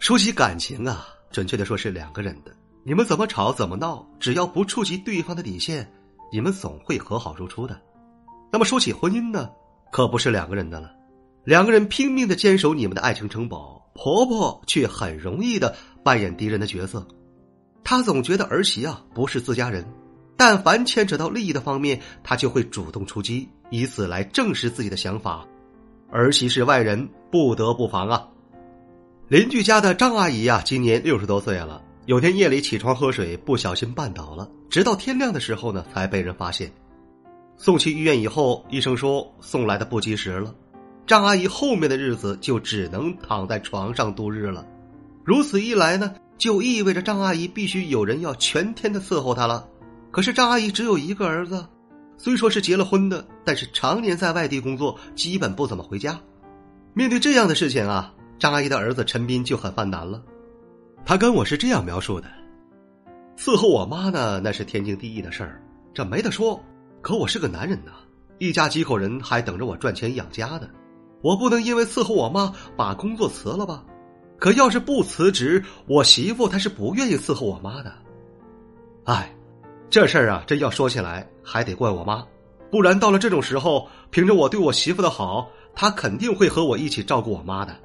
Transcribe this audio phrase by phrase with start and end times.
[0.00, 2.50] 说起感情啊，准确的说是两个人的。
[2.84, 5.86] 你们怎么吵怎么闹，只要不触及对方的底线，
[6.32, 7.78] 你们总会和好如初的。
[8.50, 9.50] 那么说起婚姻呢，
[9.92, 10.90] 可不是两个人的了。
[11.44, 17.06] 两个人拼命的坚守你们的爱情城堡，婆婆却很容易的扮演敌人的角色。
[17.84, 19.84] 她总觉得儿媳啊不是自家人，
[20.34, 25.46] 但凡牵扯到利益的方面，她就会主动出击，以此来证实自己的想法。
[26.10, 28.26] 儿媳是外人，不得不防啊。
[29.30, 31.80] 邻居家的张阿姨呀，今年六十多岁了。
[32.06, 36.68] 有天夜里起床喝水，不小心绊倒了，直到天亮的时候呢，才被人发现。
[37.56, 40.52] 送去医院以后，医生说送来的不及时了。
[41.06, 44.66] 张阿姨后面的日子就只能躺在床上度日了。
[45.22, 49.64] 如此一来呢，就意味着张阿姨必须有人要全天的伺候她了。
[50.10, 51.64] 可是张阿姨只有一个儿子，
[52.18, 56.18] 虽说是结了婚的，但是常年在外地工作，基本不怎么回家。
[56.94, 58.12] 面对这样的事情啊。
[58.40, 60.22] 张阿姨的儿子陈斌就很犯难了，
[61.04, 62.26] 他跟我是这样描述的：
[63.36, 65.60] 伺候我妈呢，那是天经地义的事儿，
[65.92, 66.58] 这没得说。
[67.02, 67.92] 可我是个男人呐，
[68.38, 70.66] 一家几口人还等着我赚钱养家呢，
[71.20, 73.84] 我不能因为伺候我妈把工作辞了吧？
[74.38, 77.92] 可要是不辞职，我媳妇她是不愿意伺候我妈的。
[79.04, 79.30] 哎，
[79.90, 82.26] 这事儿啊，真要说起来还得怪我妈，
[82.70, 87.76] 不然到了这种时候，凭着我对我媳妇的好，她肯定会和我一起照顾我妈的。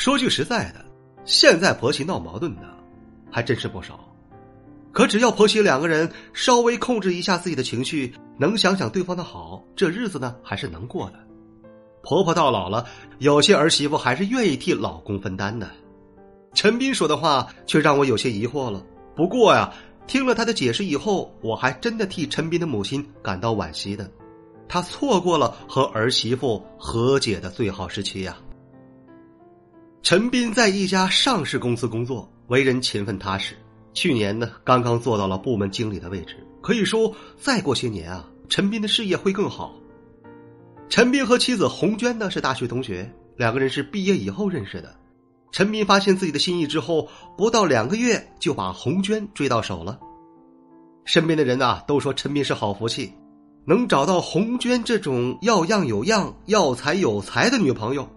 [0.00, 0.82] 说句实在的，
[1.26, 2.62] 现在婆媳闹矛盾的
[3.30, 4.00] 还真是不少。
[4.92, 11.18] 可只要婆媳两个人稍微控制一下自己的情绪，能想想对方的好，这日子呢还是能过的。
[12.02, 12.86] 婆婆到老了，
[13.18, 15.68] 有些儿媳妇还是愿意替老公分担的。
[16.54, 18.82] 陈斌说的话却让我有些疑惑了。
[19.14, 19.70] 不过呀，
[20.06, 24.10] 听了他的解释以后，我还真的替陈斌的母亲感到惋惜的。
[24.66, 28.38] 他错过了和儿媳妇和解的最好时期呀。
[30.02, 33.54] 陈斌在一家上市公司工作，为人勤奋踏实。
[33.92, 36.36] 去年呢，刚刚做到了部门经理的位置。
[36.62, 39.74] 可以说，再过些年啊，陈斌的事业会更好。
[40.88, 44.96] 陈斌和妻子洪娟呢是大学同学，两个人是毕业以后认识的。
[45.52, 47.06] 陈斌发现自己的心意之后，
[47.36, 50.00] 不到两个月就把洪娟追到手了。
[51.04, 53.12] 身边的人呐都说陈斌是好福气，
[53.66, 58.08] 能找到洪娟这种要样有样、要才有才的女朋友。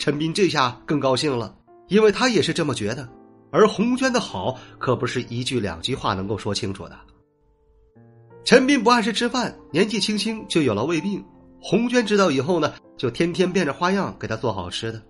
[0.00, 1.54] 陈斌这下更高兴了，
[1.88, 3.06] 因为他也是这么觉得。
[3.50, 6.98] 而红娟的好可不是一句两句话能够说清楚的。
[8.42, 11.22] 陈斌不按时吃饭，年纪轻轻就有了胃病。
[11.60, 15.02] 红娟知道以后呢，就天天变着花样给他做好吃的。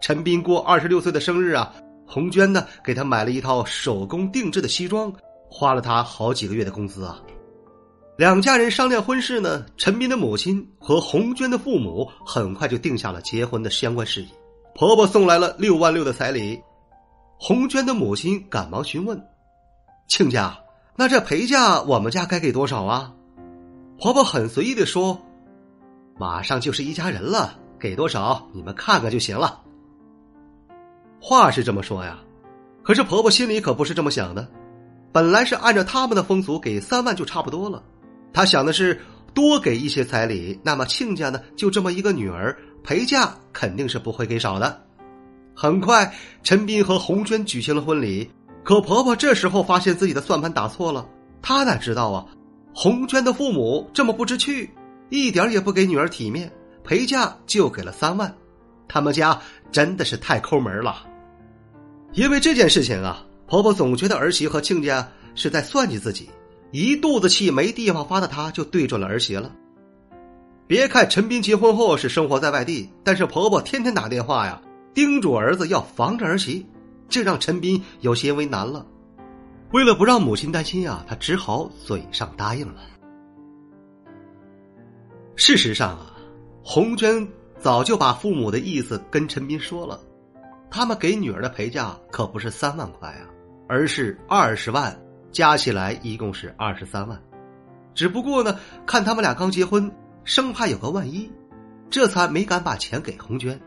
[0.00, 1.74] 陈斌过二十六岁的生日啊，
[2.06, 5.12] 红娟呢给他买了一套手工定制的西装，
[5.50, 7.20] 花了他好几个月的工资啊。
[8.18, 14.28] 两家人商量婚事呢，陈斌的母亲和红娟的父母很快就定下了结婚的相关事宜。
[14.74, 16.60] 婆婆送来了六万六的彩礼，
[17.38, 19.24] 红娟的母亲赶忙询问
[20.10, 20.58] ：“亲家，
[20.96, 23.14] 那这陪嫁我们家该给多少啊？”
[24.00, 25.16] 婆婆很随意的说
[26.18, 29.62] ：“马上就是一家人了，给多少你们看看就行了。”
[31.22, 32.18] 话是这么说呀，
[32.82, 34.48] 可是婆婆心里可不是这么想的，
[35.12, 37.80] 本来是按照他们的风俗给三万就差不多了。
[38.32, 39.00] 他想的是
[39.34, 44.80] 多给一些彩礼，那么亲家呢就这么一个女儿，陪嫁肯定是不会给少的。
[45.54, 48.30] 很快，陈斌和红娟举行了婚礼。
[48.64, 51.06] 可婆婆这时候发现自己的算盘打错了，
[51.40, 52.26] 她哪知道啊？
[52.74, 54.70] 红娟的父母这么不知趣，
[55.08, 56.52] 一点也不给女儿体面，
[56.84, 58.32] 陪嫁就给了三万。
[58.86, 59.40] 他们家
[59.72, 61.06] 真的是太抠门了。
[62.12, 66.28] 因为这件事情啊，婆婆总觉得儿媳和亲家是在算计自己。
[66.70, 69.54] 一肚子气没地方发的她，就对准了儿媳了。
[70.66, 74.60] 别看陈斌结婚后是生活在外地，但是婆婆天天打电话呀，
[74.92, 76.66] 叮嘱儿子要防着儿媳，
[77.08, 78.86] 这让陈斌有些为难了。
[79.72, 82.80] 为了不让母亲担心呀，他只好嘴上答应了。
[85.36, 86.12] 事实上啊，
[86.62, 87.26] 红娟
[87.58, 89.98] 早就把父母的意思跟陈斌说了，
[90.70, 93.24] 他们给女儿的陪嫁可不是三万块啊，
[93.68, 94.94] 而是二十万。
[95.30, 97.20] 加起来一共是二十三万，
[97.94, 99.90] 只不过呢，看他们俩刚结婚，
[100.24, 101.30] 生怕有个万一，
[101.90, 103.60] 这才没敢把钱给红娟。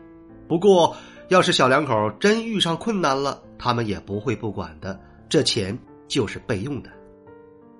[0.48, 0.96] 不过
[1.28, 4.98] 要是小两口真遇上困难了，他们也不会不管的，
[5.28, 5.78] 这钱
[6.08, 6.90] 就是备用的。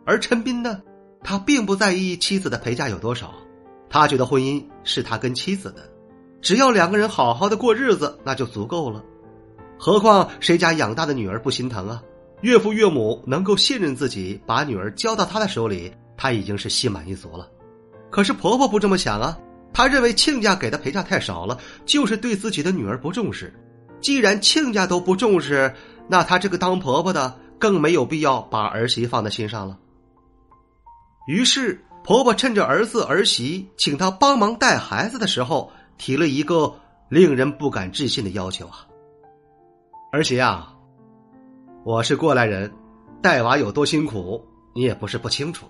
[0.05, 0.81] 而陈斌呢，
[1.23, 3.35] 他并不在意妻子的陪嫁有多少，
[3.91, 5.83] 他觉得婚姻是他跟妻子的，
[6.41, 9.05] 只要两个人好好的过日子，那就足够了。
[9.79, 12.03] 何况谁家养大的女儿不心疼啊？
[12.43, 17.49] 岳父岳母能够信任自己，把女儿交到他的手里，他已经是心满意足了。
[18.11, 19.39] 可是婆婆不这么想啊。
[19.75, 23.51] 她认为亲家给的陪嫁太少了，就是对自己的女儿不重视。
[24.03, 25.75] 既然亲家都不重视，
[26.09, 29.79] 那她这个当婆婆的更没有必要把儿媳放在心上了。
[31.27, 36.75] 于是，婆婆趁着儿子儿媳请她帮忙带孩子的时候，提了一个
[37.09, 38.87] 令人不敢置信的要求啊！
[40.13, 40.75] 儿媳啊，
[41.85, 42.73] 我是过来人，
[43.21, 44.41] 带娃有多辛苦，
[44.73, 45.67] 你也不是不清楚，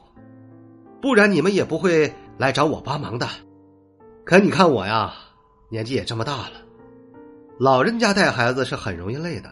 [1.00, 3.26] 不然你们也不会来找我帮忙的。
[4.22, 5.14] 可你看我呀，
[5.70, 6.60] 年纪也这么大了，
[7.58, 9.50] 老人家带孩子是很容易累的。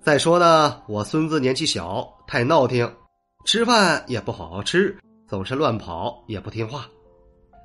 [0.00, 2.88] 再说呢，我孙子年纪小，太闹挺，
[3.44, 4.96] 吃饭也不好好吃，
[5.26, 6.86] 总是乱跑，也不听话。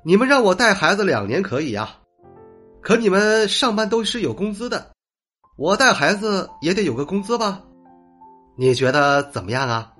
[0.04, 1.90] 你们让我带孩子两年可以呀，
[2.80, 4.90] 可你们上班都是有工资的，
[5.56, 7.62] 我带孩子也得有个工资吧？
[8.56, 9.92] 你觉得怎么样啊？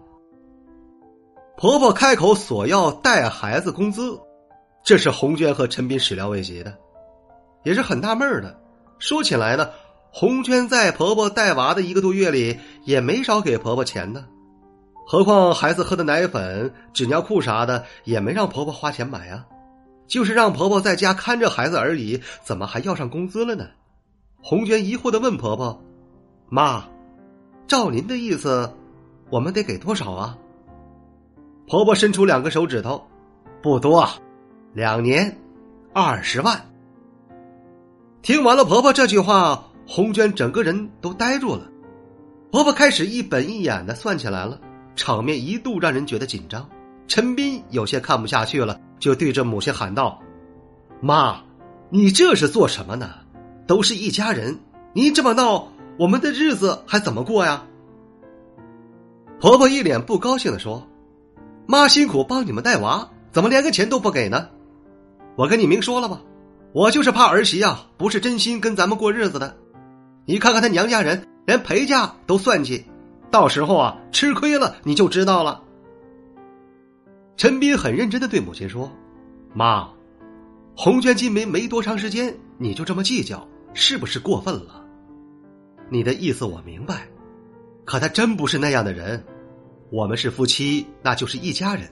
[1.56, 4.20] 婆婆开口索要带孩子工资。
[4.84, 6.76] 这是红娟和陈斌始料未及的，
[7.62, 8.60] 也是很纳闷的。
[8.98, 9.70] 说起来呢，
[10.12, 14.26] 红娟在婆婆带娃的一个多月里，也没少给婆婆钱呢。
[15.06, 19.46] 何况孩子喝的奶粉、纸尿裤啥的，也没让婆婆花钱买啊，
[20.06, 23.66] 就是让婆婆在家看着孩子而已，怎么还要上工资了呢？
[24.42, 25.82] 红娟疑惑的问婆婆
[26.50, 26.84] ：“妈，
[27.66, 28.72] 照您的意思，
[29.31, 30.38] 我们得给多少啊？”
[31.66, 33.06] 婆婆伸出两个手指头
[33.62, 34.08] ：“不多。”
[34.75, 35.38] 两年，
[35.93, 36.61] 二十万。
[38.22, 41.70] 听完了婆婆这句话，红娟整个人都呆住了。
[42.50, 44.61] 婆婆开始一本一眼的算起来了，
[44.96, 46.69] 场面一度让人觉得紧张。
[47.06, 50.20] 陈斌有些看不下去了，就对着母亲喊道
[51.00, 51.43] ：“妈，
[51.90, 53.11] 你这是做什么呢？
[53.66, 54.58] 都是一家人，
[54.93, 55.69] 你这么闹，
[55.99, 57.64] 我们的日子还怎么过呀？”
[59.41, 60.87] 婆婆一脸不高兴的说
[61.67, 64.49] ：“妈辛苦帮你们带娃，怎么连个钱都不给呢？”
[65.37, 66.20] 我跟你明说了吧，
[66.73, 69.56] 我就是怕儿媳呀，不是真心跟咱们过日子的。
[70.26, 72.85] 你看看他娘家人，连陪嫁都算计，
[73.31, 75.61] 到时候啊，吃亏了你就知道了。
[77.37, 78.90] 陈斌很认真的对母亲说
[79.52, 79.88] ：“妈，
[80.76, 84.83] 红娟进门没多长时间，你就这么计较，是不是过分了？
[85.90, 87.06] 你的意思我明白，
[87.84, 89.25] 可他真不是那样的人。
[89.90, 91.88] 我们是夫妻，那就是一家人。”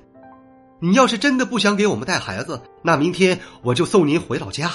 [0.85, 4.69] 你要是真的不想给我们带孩子，那明天我就送您回老家。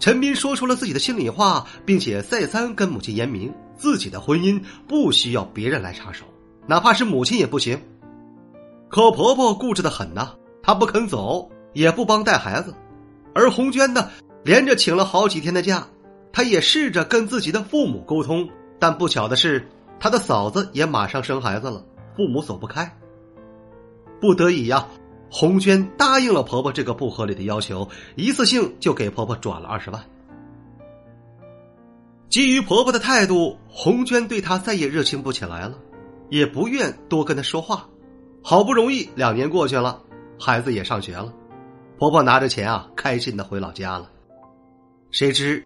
[0.00, 6.24] 陈斌说出了自己的心里话，并且再三跟母亲言明，自己的婚姻不需要别人来插手，
[6.66, 7.80] 哪怕是母亲也不行。
[8.88, 12.74] 可婆婆固执的很呐，她不肯走，也不帮带孩子。
[13.32, 14.10] 而红娟呢，
[14.42, 15.86] 连着请了好几天的假，
[16.34, 18.48] 她也试着跟自己的父母沟通，
[18.80, 19.68] 但不巧的是，
[20.00, 21.84] 她的嫂子也马上生孩子了，
[22.16, 22.92] 父母走不开。
[24.20, 24.84] 不得已呀，
[25.30, 30.04] 红娟答应了婆婆这个不合理的要求，一次性就给婆婆转了二十万。
[32.28, 35.78] 基于婆婆的态度，红娟对她再也热情不起来了，
[36.30, 37.88] 也不愿多跟她说话。
[38.42, 40.02] 好不容易两年过去了，
[40.36, 41.32] 孩子也上学了，
[41.96, 44.10] 婆婆拿着钱啊，开心的回老家了。
[45.12, 45.64] 谁知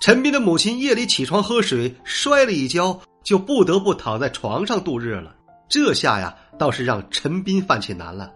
[0.00, 5.36] 陈斌的母亲夜里起床喝水，摔了一跤，就不得不躺在床上度日了。
[5.68, 8.32] 这下呀，倒是让陈斌犯起难了。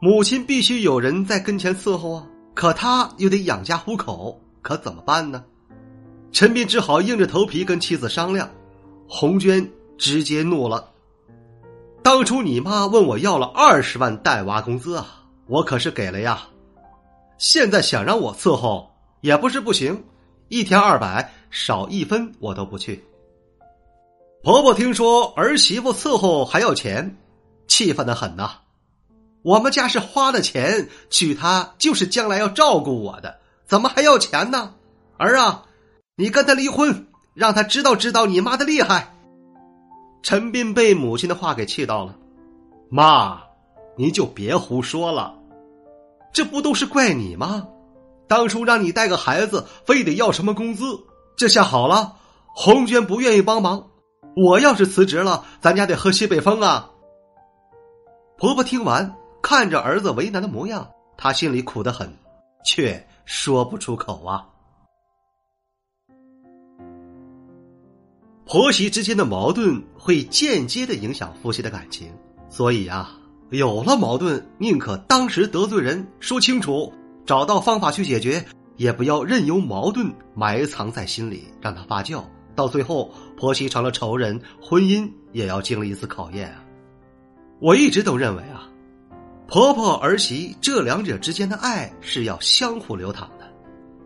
[0.00, 5.44] 母亲必须有人在跟前伺候啊，可他又得养家糊口，可怎么办呢？
[6.32, 8.48] 陈斌只好硬着头皮跟妻子商量。
[9.06, 9.68] 红娟
[9.98, 10.92] 直接怒了
[12.02, 16.46] ：“当初你妈问我要了二十万带娃工资啊，我可是给了呀。
[17.36, 20.04] 现在想让我伺候也不是不行，
[20.50, 23.04] 一天二百，少一分我都不去。”
[24.42, 27.16] 婆婆听说儿媳妇伺候还要钱，
[27.68, 28.58] 气愤的很呐。
[29.42, 34.74] 我们家是花了钱娶她，就是将来要照顾我的，怎么还要钱呢？
[35.16, 35.66] 儿啊，
[36.16, 39.14] 你跟他离婚，让他知道知道你妈的厉害。
[40.22, 42.16] 陈斌被母亲的话给气到了，
[42.90, 43.40] 妈，
[43.96, 45.38] 你就别胡说了，
[46.32, 47.68] 这不都是怪你吗？
[48.30, 50.84] 当初让你带个孩子，非得要什么工资？
[51.36, 52.14] 这下好了，
[52.54, 53.88] 红娟不愿意帮忙。
[54.36, 56.88] 我要是辞职了，咱家得喝西北风啊！
[58.38, 62.16] 婆婆听完，看着儿子为难的模样，她心里苦得很，
[62.64, 64.46] 却说不出口啊。
[68.46, 72.12] 婆媳之间的矛盾会间接的影响夫妻的感情，
[72.48, 73.10] 所以啊，
[73.50, 76.92] 有了矛盾，宁可当时得罪人，说清楚，
[77.26, 78.44] 找到方法去解决，
[78.76, 82.22] 也不要任由矛盾埋藏在心里，让它发酵，
[82.54, 86.64] 到最后婆媳成了仇人，婚姻也要经历一次考验啊！
[87.60, 88.66] 我一直都认为啊，
[89.46, 93.48] 婆婆儿媳这两者之间的爱是要相互流淌的。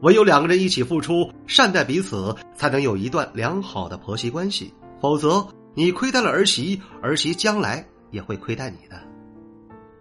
[0.02, 4.74] 唯有两个人一起付出，善待彼此，才能有一段良好的婆媳关系。
[5.00, 9.00] 否则，你亏待了儿媳，儿媳将来也会亏待你的。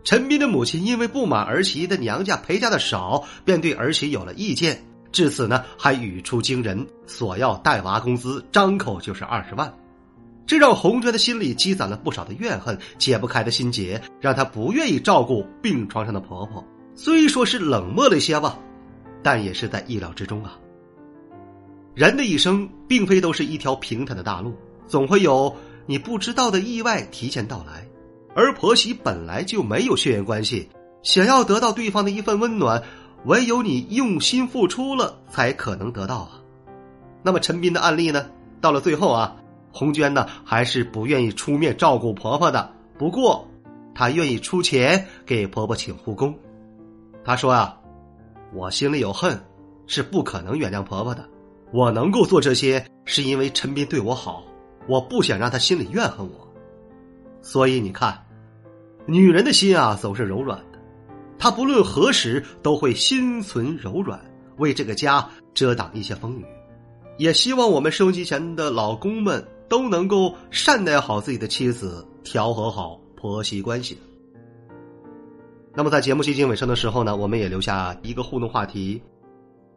[0.04, 9.74] 陈斌的母亲因为不满儿媳的娘家陪嫁的少，便对儿媳有了意见，至此呢还语出惊人，索要带娃工资，张口就是二十万，
[10.46, 16.64] 这让红娟的心里积攒了不少的怨恨，解不开的心结，让她不愿意照顾病床上的婆婆。
[16.96, 18.60] 虽说是冷漠了些吧。
[19.26, 20.60] 但也是在意料之中啊。
[21.96, 24.54] 人的一生并非都是一条平坦的大路，
[24.86, 25.56] 总会有
[25.86, 27.88] 你不知道的意外提前到来。
[28.36, 30.70] 而婆媳本来就没有血缘关系，
[31.02, 32.82] 想要得到对方的一份温暖，
[33.26, 36.42] 唯有你用心付出了，才可能得到啊。
[37.22, 38.26] 那么陈斌的案例呢？
[38.60, 39.36] 到了最后啊，
[39.72, 43.48] 红娟呢还是不愿意出面照顾婆婆的，不过
[43.94, 46.34] 她愿意出钱给婆婆请护工。
[47.24, 47.78] 她说啊。
[48.56, 49.44] 我心里有恨，
[49.88, 51.28] 是不可能原谅婆婆的。
[51.72, 54.44] 我能够做这些，是因为陈斌对我好，
[54.88, 56.53] 我不想让他心里怨恨我。
[57.44, 58.26] 所以你看，
[59.06, 60.80] 女人的心啊，总是柔软的，
[61.38, 64.20] 她不论何时都会心存柔软，
[64.58, 66.46] 为这个家遮挡一些风雨。
[67.18, 74.00] 也希望我们收机前的老公们都能够善待好自己的妻子，调和好婆媳关系。
[75.76, 79.02] 那么在节目接近尾声的时候呢，我们也留下一个互动话题：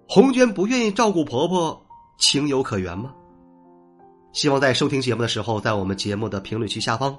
[0.09, 1.85] 红娟不愿意照顾婆婆，
[2.17, 3.13] 情有可原吗？
[4.33, 7.19] 希望在收听节目的时候，在我们节目的评论区下方